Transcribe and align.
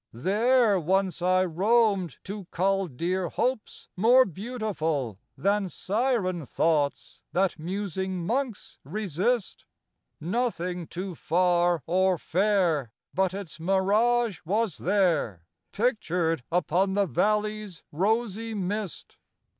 There 0.13 0.79
once 0.79 1.21
I 1.21 1.45
roamed 1.45 2.17
to 2.23 2.45
cull 2.45 2.87
Dear 2.87 3.29
hopes 3.29 3.87
more 3.95 4.25
beautiful 4.25 5.19
Than 5.37 5.69
siren 5.69 6.43
thoughts 6.47 7.21
that 7.33 7.59
musing 7.59 8.25
monks 8.25 8.79
resist; 8.83 9.65
Nothing 10.19 10.87
too 10.87 11.13
far 11.13 11.83
or 11.85 12.17
fair 12.17 12.91
But 13.13 13.35
its 13.35 13.59
mirage 13.59 14.39
was 14.43 14.79
there 14.79 15.45
Pictured 15.71 16.43
upon 16.51 16.93
the 16.93 17.05
valley's 17.05 17.83
rosy 17.91 18.55
mist. 18.55 19.17